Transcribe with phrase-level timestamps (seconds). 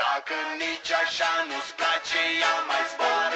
[0.00, 3.29] Dacă nici așa nu-ți place, ea mai zboară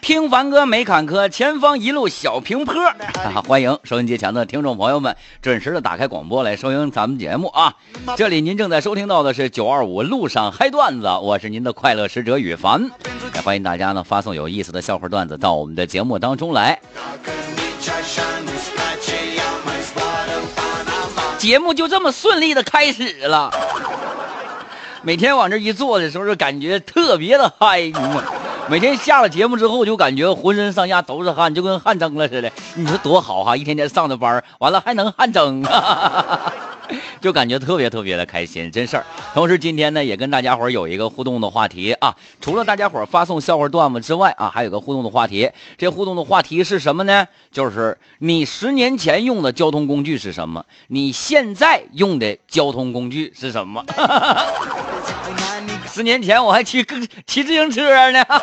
[0.00, 2.74] 听凡哥没坎坷，前方一路小平坡。
[3.46, 7.74] 欢迎收音机前的听众朋友们准时的打开广播来收听咱们节目啊！
[8.16, 12.90] 这里您正在收听到的是九二五路上嗨段子，我是您的快乐使者雨凡。
[13.34, 16.80] 也欢迎大家呢发送有意思的笑话段子到我们的节目当中来。
[21.44, 23.50] 节目就这么顺利的开始了，
[25.02, 27.92] 每天往这一坐的时候，就感觉特别的嗨。
[28.66, 32.50] 每天下了节目之后，就感觉浑身上下都是汗，就跟汗蒸了似的。
[32.76, 33.58] 你说多好哈！
[33.58, 35.62] 一天天上的班，完了还能汗蒸。
[35.64, 36.52] 哈哈哈哈
[37.20, 39.06] 就感觉特别特别的开心，真事儿。
[39.32, 42.14] 同时今天呢，也跟大家伙有一个互动的话题啊。
[42.40, 45.50] 除了大家伙发送笑话段子之外啊，还有个互动的话题。
[45.78, 47.26] 这互动的话题是什么呢？
[47.50, 50.64] 就是你十年前用的交通工具是什么？
[50.88, 53.84] 你现在用的交通工具是什么？
[55.86, 56.84] 十年前我还骑
[57.26, 58.24] 骑自行车呢。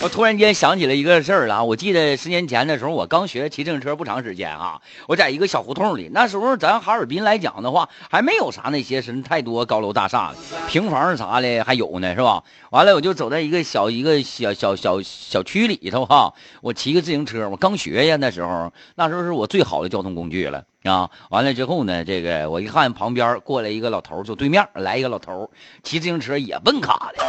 [0.00, 1.64] 我突然间想起了一个事儿了啊！
[1.64, 6.08] 我记得十年前的时候，我刚学骑自行车不长时间啊，我在一个小胡同里。
[6.12, 10.32] 那时候咱哈尔滨来讲的话，还没有啥那些什么太多高楼大厦
[10.68, 12.44] 平房啥的还有呢，是吧？
[12.70, 21.10] 完了，我就走在一个小一个小小小小区里头哈，我骑个自行车，我刚学呀，那时候那时候是我最好的交通工具了啊！
[21.30, 25.50] 完了之后呢，这个我一看旁边过来一个老头，就对面来一个老头，
[25.82, 27.24] 骑自行车也奔卡的。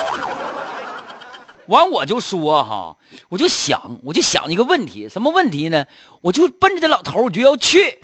[1.67, 2.97] 完我就说哈，
[3.29, 5.85] 我就想，我就想一个问题，什么问题呢？
[6.21, 7.99] 我就奔着这老头我就要去，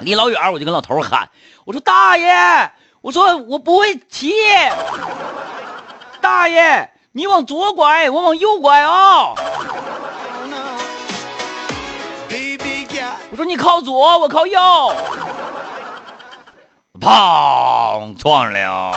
[0.00, 1.30] 离老远我就跟老头喊，
[1.64, 4.34] 我说大爷，我说我不会骑，
[6.20, 9.34] 大爷你往左拐，我往右拐啊。
[13.30, 14.60] 我说你靠左，我靠右，
[17.04, 18.96] 砰撞了。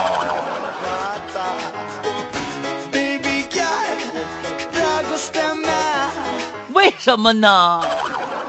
[6.72, 7.84] 为什么呢？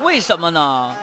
[0.01, 0.95] 为什么呢？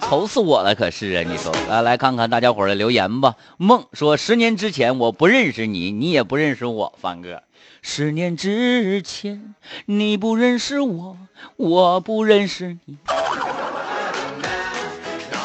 [0.00, 0.74] 愁死我了！
[0.74, 3.34] 可是啊，你说，来来看看大家伙的留言吧。
[3.58, 7.42] 梦说，十年之前我不认识你，你也不认识我，凡哥。
[7.82, 9.54] 十年之前
[9.84, 11.18] 你不认识我，
[11.56, 12.96] 我不认识你。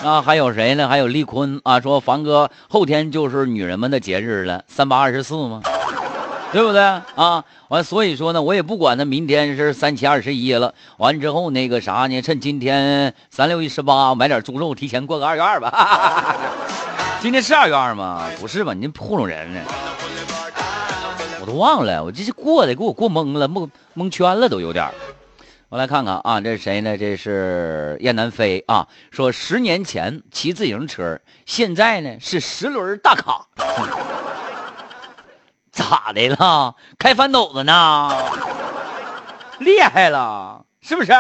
[0.03, 0.87] 啊，还有谁呢？
[0.89, 5.61] 还有丽坤啊，说凡哥后天就是女人们的节日了，三八二十四吗？
[6.51, 6.81] 对不对
[7.15, 7.43] 啊？
[7.69, 10.73] 完，所以说呢，我也不管他明天是三七二十一了。
[10.97, 12.21] 完之后那个啥呢？
[12.21, 16.35] 趁今天三六一十八，买点猪肉，提前过个二月二吧。
[17.21, 18.23] 今天是二月二吗？
[18.41, 18.73] 不是吧？
[18.73, 19.61] 你糊弄人呢？
[21.39, 24.85] 我都忘了，我这是过的，给我过懵了，蒙蒙圈了，都有点。
[25.73, 26.95] 我来看看啊，这是谁呢？
[26.99, 33.47] 这是燕南飞啊，说十年前骑自行车，现在呢是十轮大卡。
[35.71, 36.75] 咋的了？
[36.99, 38.11] 开翻斗子呢？
[39.57, 41.11] 厉害了，是不是？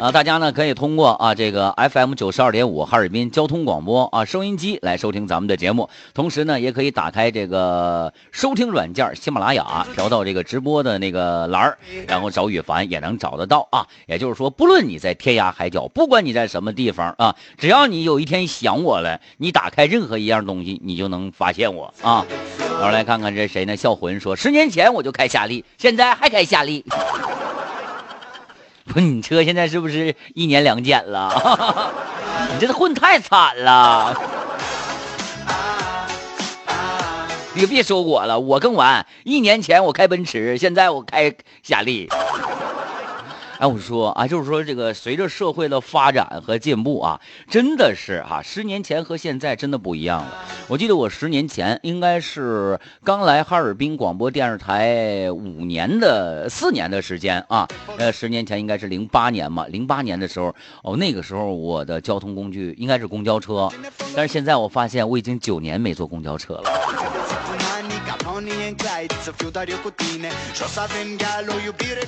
[0.00, 13.86] 啊，大家呢可以通过啊这个 FM 九十二点五哈尔滨交通广播啊收音机来收听咱们的节目，同时呢也可以打开这个收听软件喜马拉雅，调到这个直播的那个栏儿，然后找雨凡也能找得到啊。
[14.06, 22.24] 也就是说，不论你在天涯海角，不管你在什么地方啊，只要你有一天想我了，你打开任何一样东西，你就能发现我啊。
[22.78, 23.76] 然后来看看这谁呢？
[23.76, 26.84] 笑魂说，十年前我就开夏利，现在还开夏利。
[28.86, 31.92] 不，你车现在是不是一年两检了？
[32.54, 34.16] 你这混太惨了。
[37.54, 39.04] 你别说我了，我更完。
[39.24, 41.34] 一年前我开奔驰，现在我开
[41.64, 42.08] 夏利。
[43.58, 47.20] 哎，我说啊，就是说这个随着社会的发展和进步啊，
[47.50, 50.44] 真的是哈，十年前和现在真的不一样了。
[50.68, 57.66] 我记得我十年前应该是刚来哈尔滨广播电视台五年的四年的时间啊，
[57.96, 60.54] 呃，十年前应该是零八年嘛，零八年的时候
[60.84, 63.68] 哦，那个时候我的交通工具应该是公交车，
[64.14, 66.70] 但是现在我发现我已经九年没坐公交车了。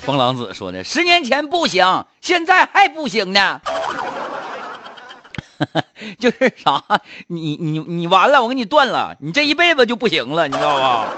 [0.02, 3.60] 风狼子说的，十年前不行，现在还不行呢。
[6.20, 6.82] 就是啥，
[7.26, 11.08] 你你你完了，我给你断了，你这一辈子就不行了，你知道吧？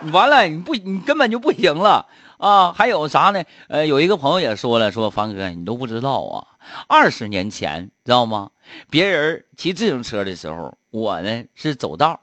[0.00, 2.06] 你完了，你不，你根本就不行了
[2.38, 2.72] 啊！
[2.72, 3.42] 还有啥呢？
[3.68, 6.46] 呃，有一个朋友也说了，说凡哥，你都不知道啊，
[6.86, 8.50] 二十年前知道吗？
[8.88, 10.78] 别人骑自行车的时候。
[10.90, 12.20] 我呢是走道。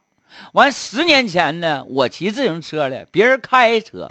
[0.54, 4.10] 完十年前呢，我骑自行车了，别人开车。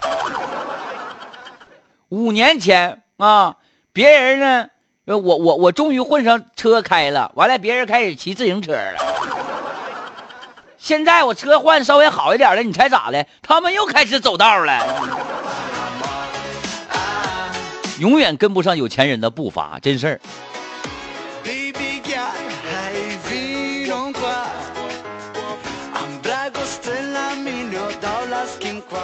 [2.09, 3.57] 五年前啊，
[3.93, 4.69] 别人呢，
[5.05, 8.95] 我我我终于混上车开了，完了别人开始骑自行车了。
[10.77, 13.25] 现在我车换稍微好一点了，你猜咋的？
[13.41, 14.83] 他们又开始走道了。
[17.99, 20.19] 永远跟不上有钱人的步伐，真事儿。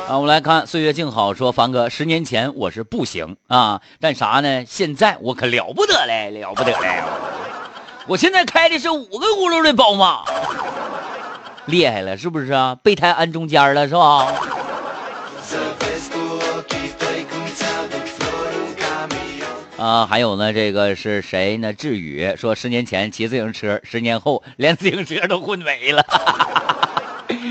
[0.08, 4.64] 啊，我们来看岁月静好说，凡哥，十年前我是不行啊，但啥呢？
[4.66, 7.04] 现在我可了不得嘞，了不得嘞！
[8.08, 10.24] 我现在开的是五个轱辘的宝马，
[11.66, 12.78] 厉害了，是不是啊？
[12.82, 14.34] 备胎安中间了，是吧？
[19.78, 21.74] 啊，还有呢，这个是谁呢？
[21.74, 26.06] 志宇说，十年前骑自行车，十年后连自行车都混没了。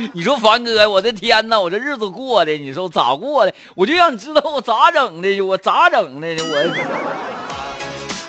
[0.14, 3.52] 你说凡哥，我的天哪，我这日子过的，你说咋过的？
[3.74, 6.56] 我就让你知道我咋整的，我咋整的，我。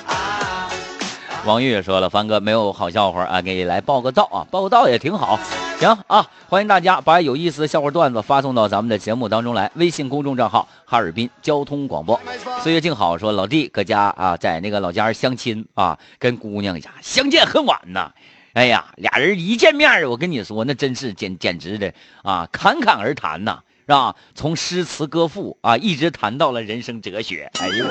[1.45, 5.39] 王玉也说了，凡哥没有好笑话啊，给你来报个到啊，报个到也挺好。
[5.79, 9.71] 行啊，欢迎大家把有意思的笑话段子发送到咱们的节目当中来。
[9.75, 12.19] 微信公众账号哈尔滨交通广播。
[12.63, 18.11] 岁月静好说，老弟搁家啊，在那个老家相亲啊，跟姑娘家相见恨晚呐。
[18.57, 21.93] 哎呀，俩人一见面，我跟你说，那真是简简直的
[22.23, 24.15] 啊，侃侃而谈呐，是吧？
[24.33, 27.51] 从诗词歌赋啊，一直谈到了人生哲学。
[27.59, 27.85] 哎呦，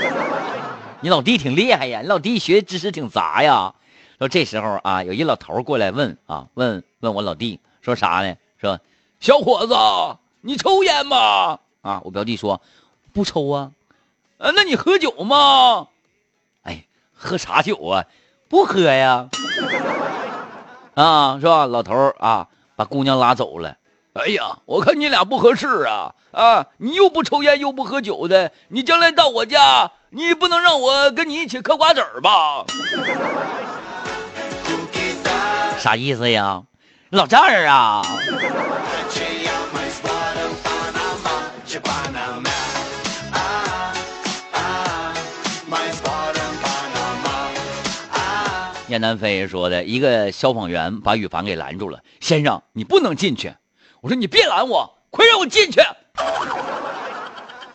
[1.03, 3.75] 你老弟挺厉害呀，你老弟学知识挺杂呀。
[4.19, 8.35] 说这时候啊，有一老头过来问啊，问问我老弟说啥呢？
[8.61, 8.81] 说
[9.21, 11.61] 小伙子，你抽烟吗？
[11.83, 12.61] 啊，我表弟说
[13.13, 13.71] 不抽啊。
[14.39, 15.87] 呃，那你喝酒吗？
[16.63, 18.05] 哎，喝啥酒啊？
[18.49, 19.29] 不喝呀。
[20.97, 21.67] 啊，是吧？
[21.67, 23.77] 老头啊，把姑娘拉走了。
[24.15, 26.15] 哎呀，我看你俩不合适啊！
[26.33, 32.65] 啊，你又不抽烟又不喝酒的，你将来到我家，你不能让我跟你一起嗑瓜子儿吧？
[35.79, 36.63] 啥意思呀，
[37.11, 38.03] 老丈人啊？
[48.97, 53.53] 燕南飞说的一个消防员把羽凡给拦住了，先生，你不能进去。
[54.01, 55.83] 我说你别拦我，快让我进去。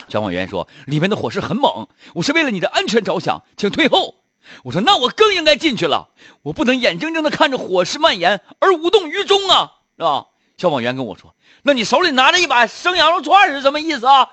[0.08, 4.16] 消防员说里面的火势很猛，我是为了你的安全着想，请退后。
[4.64, 6.10] 我说那我更应该进去了，
[6.42, 10.26] 我不能眼睁睁的看着火势蔓延而无动于衷啊，是吧？
[10.58, 14.28] 消防员跟我说，那你手里拿着一把生羊肉串是什么意思啊？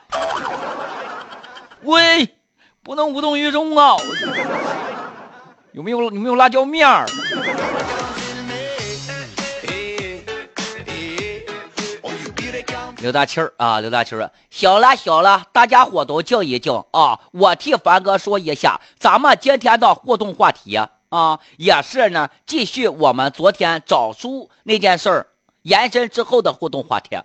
[1.85, 2.35] 喂，
[2.83, 3.97] 不能无动于衷啊。
[5.79, 7.07] 有没有有没有辣椒面儿？
[12.97, 17.21] 刘大庆啊，刘大庆，行了行了，大家伙都静一静啊！
[17.31, 20.75] 我替凡哥说一下，咱们今天的互动话题
[21.11, 25.29] 啊，也是呢，继续我们昨天找书那件事儿
[25.63, 27.17] 延伸之后的互动话题，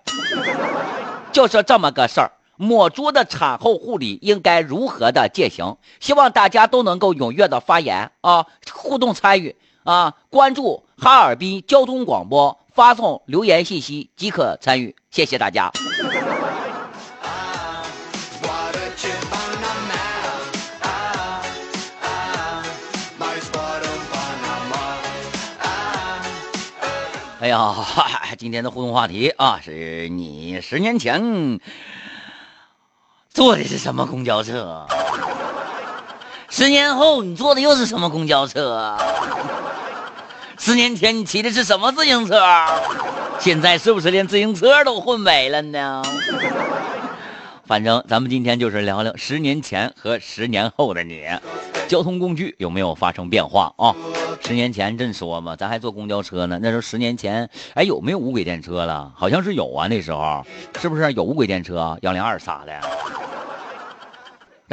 [1.31, 2.31] 就是这么个事儿。
[2.55, 5.77] 母猪的产后护理应该如何的进行？
[5.99, 14.95] 希望大家都能够踊跃的发言啊，互动参与啊，关注哈尔滨交通广播，发送留言信息即可参与。
[15.09, 15.71] 谢谢大家。
[27.39, 27.75] 哎呀，
[28.39, 31.59] 今天的互动话题啊，是你十年前。
[33.43, 34.87] 坐的是什么公交车？
[36.47, 38.97] 十年后你坐的又是什么公交车？
[40.57, 42.41] 十年前你骑的是什么自行车？
[43.39, 46.01] 现在是不是连自行车都混没了呢？
[47.65, 51.25] 反正咱们今天就是聊聊十年前和十年后的你，
[51.89, 53.93] 交通工具有没有发生变化啊？
[54.39, 56.59] 十年前正说嘛，咱还坐公交车呢。
[56.61, 59.11] 那时候十年前，哎，有没有无轨电车了？
[59.13, 60.45] 好像是有啊，那时候
[60.79, 61.97] 是不是有无轨电车？
[62.03, 62.71] 幺零二啥的？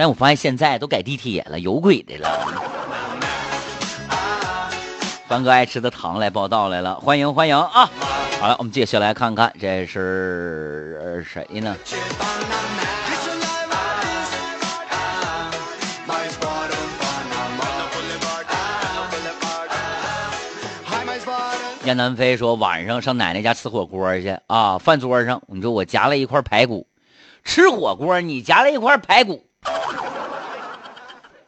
[0.00, 2.26] 但我发现现在都改地铁了，有轨的了。
[5.28, 7.90] 凡哥爱吃的糖来报道来了，欢迎欢迎啊！
[8.40, 11.76] 好了，我们接下来看看这是谁呢？
[21.84, 26.86] 燕南飞说晚上上奶奶家吃火锅去啊，饭桌上你说我夹了一块排骨，
[27.44, 29.44] 吃火锅你夹了一块排骨。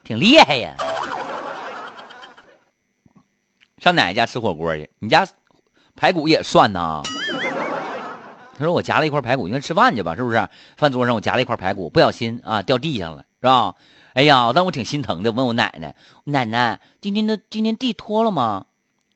[0.05, 0.75] 挺厉害呀！
[3.79, 5.27] 上奶奶家吃火锅去，你家
[5.97, 7.03] 排骨也算呐。
[8.57, 10.49] 他说我夹了一块排骨，应该吃饭去吧，是不是？
[10.77, 13.75] 饭桌上我夹了一块排骨，不小心啊掉地上了，是吧？
[14.15, 18.67] 哎呀，但我挺心疼的，问我奶奶，奶奶今天的今天地拖了吗？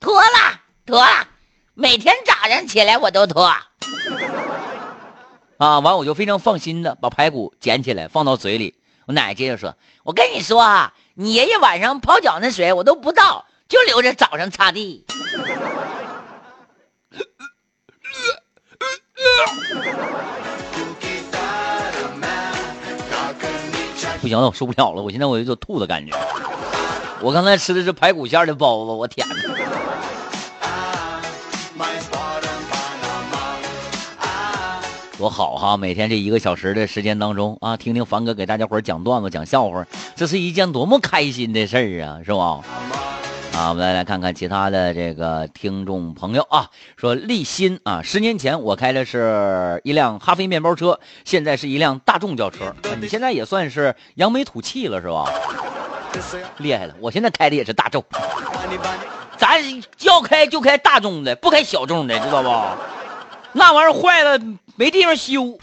[0.01, 1.29] 拖了，拖了，
[1.75, 3.53] 每天早上起来我都拖。
[5.59, 8.75] 啊，完我就非常放心的把排骨捡起来放到嘴里。
[9.07, 15.07] 我奶接着说：“我跟你说啊，你爷爷晚上泡脚那水我都不倒，就留着早上擦地。
[24.21, 26.13] ”不行了，我受不了了，我现在我有种吐的感觉。
[27.21, 29.35] 我刚才吃的是排骨馅的包子，我天哪！
[35.19, 35.77] 多好哈！
[35.79, 42.61] 每天这一个小时的时间当中啊，听听凡哥给大家伙讲段子、讲笑话，这是一件多么开心的事儿啊，是吧？
[43.55, 46.69] 啊，我们来来看看其他的这个听众朋友啊，
[46.99, 55.33] 说立新啊，十年前我开的是一辆哈飞面包车，现在是一辆大众轿车，你现在也算是扬眉吐气了是吧？
[56.59, 58.05] 厉害了，我现在开的也是大众，
[59.39, 59.63] 咱
[60.01, 62.49] 要开就开大众的，不开小众的，知道不？
[63.53, 64.39] 那玩意儿坏了。
[64.79, 65.57] 没地方修。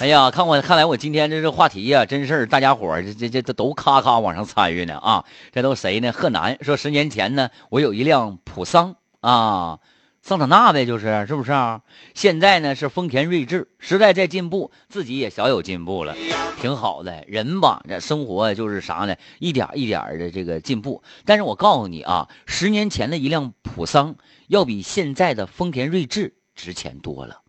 [0.00, 5.24] 哎呀，看我看来我今天这个话题呀，真事儿，大家伙儿这这这都咔咔往上参与呢啊！
[5.52, 6.10] 这都谁呢？
[6.10, 9.78] 贺南说，十年前呢，我有一辆普桑啊。
[10.22, 11.80] 桑塔纳呗，就是是不是啊？
[12.14, 16.14] 现在呢是丰田锐志，时代在进步，自己也小有进步了，
[16.60, 17.24] 挺好的。
[17.26, 19.16] 人吧，这生活就是啥呢？
[19.40, 21.02] 一点一点的这个进步。
[21.24, 24.14] 但是我告诉你啊，十年前的一辆普桑
[24.46, 27.40] 要比现在的丰田锐志值钱多了。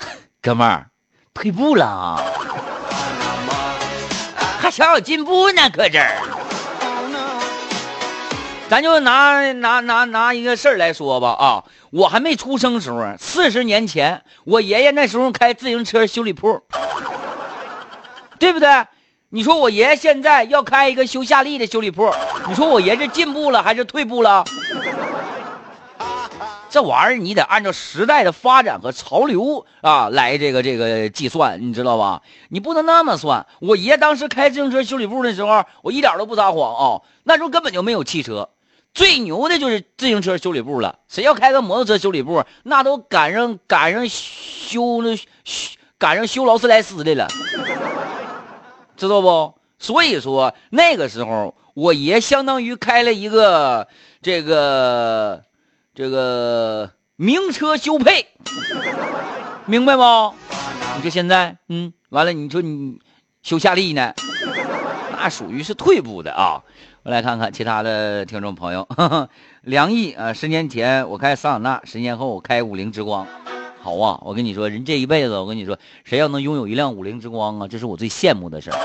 [0.42, 0.90] 哥们儿，
[1.32, 2.20] 退步了啊，
[4.58, 6.31] 还小有进步呢，搁这儿。
[8.72, 16.58] 咱就拿拿拿拿一个事儿来说吧啊，我还没出生时候，四十年前，我爷爷那时候开自行车修理铺，
[18.40, 18.86] 对不对？
[19.28, 22.10] 你说我爷爷现在要开一个修夏利的修理铺，
[22.48, 24.42] 你说我爷是进步了还是退步了？
[26.70, 32.22] 这玩意儿你得按照时代的发展和潮流啊来这个这个计算，你知道吧？
[32.48, 33.44] 你不能那么算。
[33.60, 38.48] 我爷当时开自行车修理铺的时候，我一点都不撒谎啊，那时候根本就没有汽车。
[38.94, 47.26] 最牛的就是自行车修理部了，谁要开个摩托车修理部，那都赶上赶上修那修赶上修劳斯莱斯的了，
[48.96, 49.54] 知道不？
[49.78, 53.88] 所以说那个时候，我爷相当于开了一个
[54.20, 55.42] 这个
[55.94, 58.26] 这个名车修配，
[59.64, 60.34] 明白不？
[60.96, 62.98] 你说现在，嗯，完了，你说你
[63.42, 64.12] 修夏利呢，
[65.12, 66.62] 那属于是退步的啊。
[67.04, 68.86] 我来看看其他的听众朋友，
[69.62, 73.26] 梁毅啊，十年前我开桑塔纳，十年后我开五菱之光，
[73.80, 74.20] 好啊！
[74.22, 78.78] 我跟你说，人这一辈子，我跟你说，谁要能拥有一辆五菱之光啊，这是我最羡慕的事儿。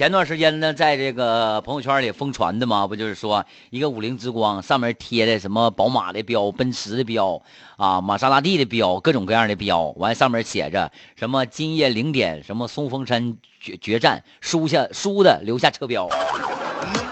[0.00, 7.42] 前段时间呢，在这个朋友圈里疯传的嘛，不就是说一个五菱之光上面贴的什么宝马的标、奔驰的标
[7.76, 13.36] 啊、玛莎拉蒂的标，各种各样的标，完上面写着什么今夜零点，什么松峰山。
[13.60, 16.08] 决决战输下输的留下车标，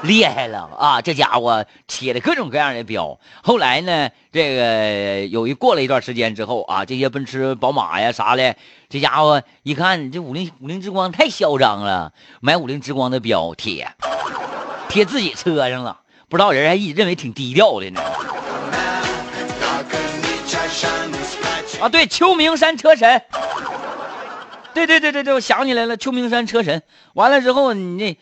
[0.03, 1.01] 厉害了啊！
[1.03, 3.19] 这家伙贴的各种各样的标。
[3.43, 8.55] 后来呢，这个有一过了一段时间之后啊，这些奔驰、宝马呀啥的，
[8.89, 13.91] 这家伙一看这五菱五菱之光太嚣张了，买五菱之光的标贴，
[14.89, 16.01] 贴自己车上了。
[16.29, 18.01] 不知道人还一认为挺低调的呢。
[21.81, 23.23] 啊，对，秋名山车神。
[24.75, 26.83] 对对对对对，我想起来了，秋名山车神。
[27.15, 28.17] 完了之后，你那，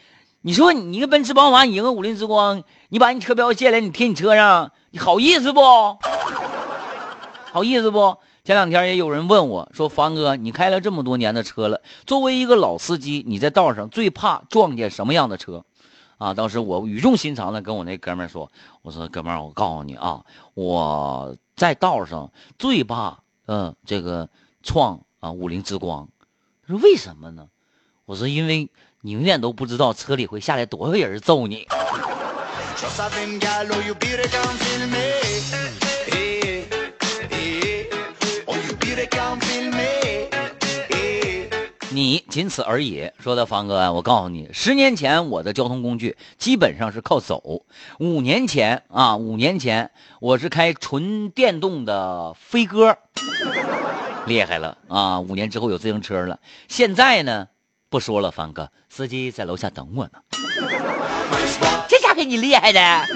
[0.47, 5.61] 你说你一个奔驰宝马，你一个五菱之光，你把你车标借来，你贴你车上，你好意思不？
[7.51, 8.17] 好意思不？
[8.45, 15.65] 前两天也有人问我说：“凡哥，你开了这么多年的车了，作为一个老司机，你在道上最怕撞见什么样的车？”
[16.17, 20.25] 啊，当时我语重心长的跟我那哥们说：“我说哥们，我告诉你啊，
[20.55, 24.29] 我在道上最怕，嗯，这个
[24.63, 26.09] 撞啊五菱之光。”
[26.65, 27.49] 他说：“为什么呢？”
[28.07, 28.71] 我说：“因为
[29.01, 31.67] 你永远都不知道车里会下来多少人揍你。”
[41.91, 43.11] 你仅此而已。
[43.19, 47.65] 说的方哥，我告诉你，十年前我的交通工具基本上是靠走。
[47.99, 52.97] 五年前啊，五年前我是开纯电动的飞鸽。
[54.27, 55.19] 厉害了啊！
[55.21, 56.39] 五年之后有自行车了。
[56.69, 57.49] 现在呢，
[57.89, 60.11] 不说了，凡哥，司机在楼下等我呢。
[61.89, 63.07] 这下给你厉害的，哎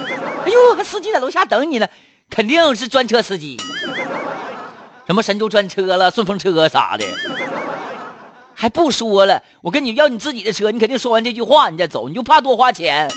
[0.47, 1.87] 呦，司机在楼下等你呢，
[2.29, 3.57] 肯定是专车司机，
[5.05, 7.05] 什么神州专车了、顺风车啥的。
[8.53, 13.11] 还不说了，我跟你要你自己的车，你肯定说完这句话你再走，你就怕多花钱。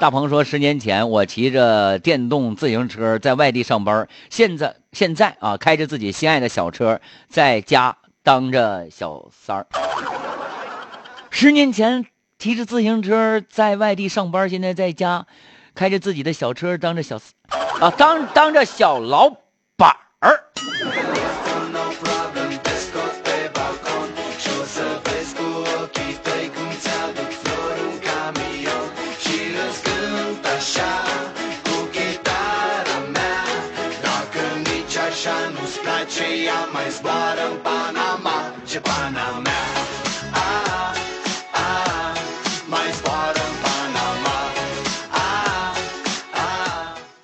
[0.00, 9.66] 大鹏说，十年前我骑着电动自行车在外地上班，现在现在啊，开着自己心爱的小车在家当着小三儿。
[11.30, 12.06] 十年前
[12.38, 15.26] 骑着自行车在外地上班，现在在家
[15.74, 17.20] 开着自己的小车当着小
[17.80, 19.28] 啊当当着小老
[19.76, 20.44] 板儿。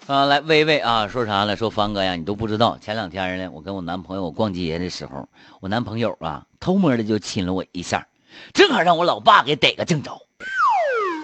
[0.07, 1.57] 啊，来，微微啊，说啥了？
[1.57, 2.79] 说方哥呀，你都不知道。
[2.79, 8.07] 前两天呢，我跟我男朋友逛街的时候，我男朋友啊，偷摸的就亲了我一下，
[8.53, 10.21] 正好让我老爸给逮个正着。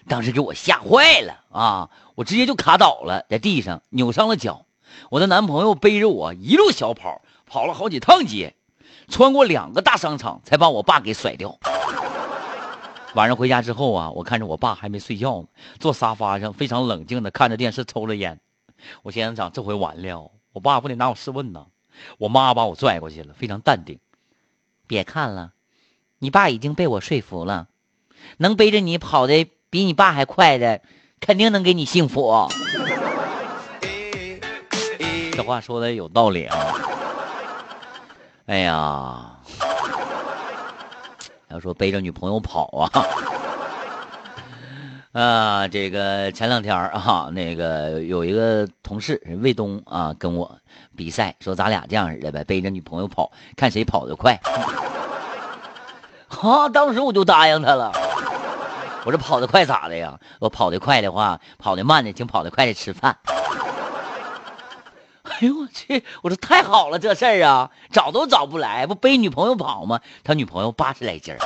[0.08, 1.90] 当时给我吓坏了啊！
[2.16, 4.66] 我直接就卡倒了，在地上扭伤了脚。
[5.08, 8.54] 我的男朋友背着我一路小跑，跑了好几趟街，
[9.08, 11.58] 穿过两个大商场，才把我爸给甩掉。
[13.14, 15.48] 晚上回家之后啊，我看着我爸还没睡觉呢，
[15.80, 18.38] 坐沙发上非常冷静的看着电视，抽着烟。
[19.02, 21.66] 我心想，这回完了，我爸不得拿我试问呢！
[22.18, 23.98] 我妈把我拽过去了，非常淡定，
[24.86, 25.50] 别看了，
[26.20, 27.66] 你爸已经被我说服了，
[28.36, 30.82] 能背着你跑的比你爸还快的，
[31.18, 32.48] 肯定能给你幸福。
[35.32, 36.56] 这话说的有道理啊！
[38.50, 39.30] 哎呀，
[41.50, 42.90] 要说背着女朋友跑啊！
[45.22, 50.58] 啊，这个前两天啊，那个有一个同事魏东啊，跟我
[50.96, 54.40] 比赛，说咱俩这样式的呗，背着女朋友跑，看谁跑得快。
[56.26, 57.92] 哈， 当时我就答应他了。
[59.04, 60.18] 我说跑得快咋的呀？
[60.40, 63.16] 我跑得快的话，跑得慢的请跑得快的吃饭。
[65.40, 66.04] 哎呦我去！
[66.20, 70.00] 我说太好了，这事儿啊，找都找不来，不背女朋友跑吗？
[70.22, 71.38] 他女朋友八十来斤儿，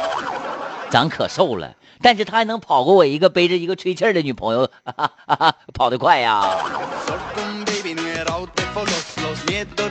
[0.91, 1.75] 长可瘦了。
[2.03, 4.69] 但是他还能跑过我一个背着一个吹气儿的女朋友，
[5.73, 6.43] 跑得快呀！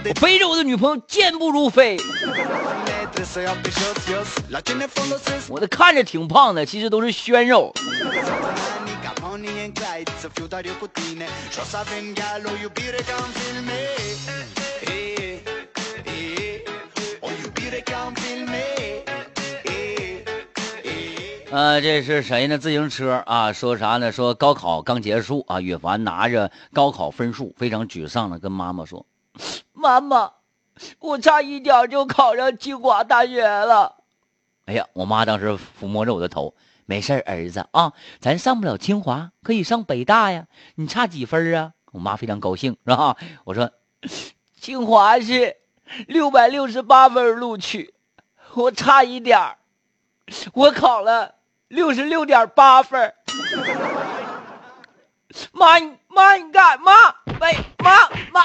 [0.06, 1.98] 我背着我的女朋友健步如飞。
[5.48, 7.74] 我的看着挺胖的，其实都是鲜肉。
[21.50, 22.58] 呃，这是谁呢？
[22.58, 24.12] 自行车啊，说啥呢？
[24.12, 29.06] 说高考刚结束啊，岳凡拿着高考分数，非常沮丧的跟妈妈说
[29.72, 30.32] ：“妈妈，
[31.00, 33.96] 我差一点就考上清华大学了。”
[34.66, 40.48] 哎呀，我妈当时抚摸着我的头，没事儿子啊，咱上不了清华，可以上北大呀。
[40.76, 41.74] 你差几分啊？
[41.92, 43.18] 我妈非常高兴，是吧？
[43.44, 43.72] 我说，
[44.60, 45.56] 清华是
[46.08, 47.94] 六百六十八分录取，
[48.54, 49.58] 我差一点
[50.54, 51.36] 我考了。
[51.70, 53.16] 六十六点八分，
[55.52, 56.92] 妈妈你干嘛？
[57.42, 58.42] 喂妈妈！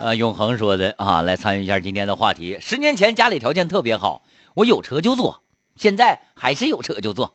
[0.00, 2.58] 啊，永恒说的啊，来参与一下今天的话题。
[2.60, 4.22] 十年前家里条件特别好，
[4.54, 5.42] 我有车就坐，
[5.74, 7.32] 现在还是有车就坐。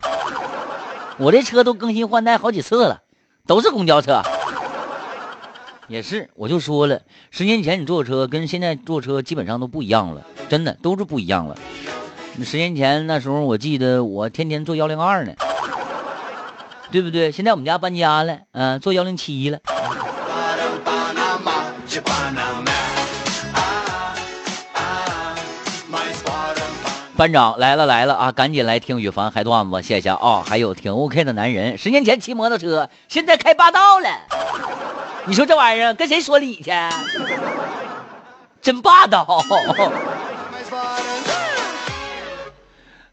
[1.17, 3.01] 我这车都更新换代好几次了。
[3.47, 4.21] 都是公交车，
[5.87, 7.01] 也是，我就说了，
[7.31, 11.57] 十年前你坐车跟现在坐车基本上都不一样了，真的都是不一样了。
[12.45, 15.33] 十年前那时候，我记得我天天坐幺零二呢，
[16.91, 17.31] 对不对？
[17.31, 19.57] 现在我们家搬家了，嗯，坐幺零七了。
[27.17, 28.31] 班长来了来了啊！
[28.31, 30.41] 赶紧来听羽凡嗨段子，谢谢啊！
[30.45, 34.07] 还有挺 OK 的男人，十年前骑摩托车，现在开霸道了。
[35.25, 36.71] 你说这玩意儿跟谁说理去？
[38.61, 39.43] 真霸道！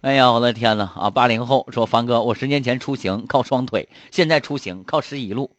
[0.01, 1.11] 哎呀，我的天哪啊！
[1.11, 5.51] 八零后说凡哥，我十年前出行靠双腿，现在出行靠十一路，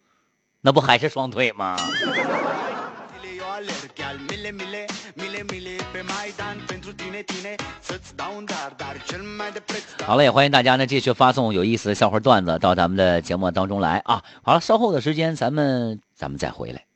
[0.62, 1.76] 那不还是双腿吗？
[10.06, 14.24] 好了，也欢迎大家呢继续发送有意思的笑话段子到咱们的节目当中来啊！
[14.42, 16.89] 好了，稍后的时间咱们咱们再回来。